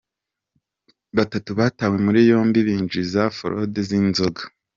[1.17, 4.41] Batatu batawe muri yombi binjiza forode z’inzoga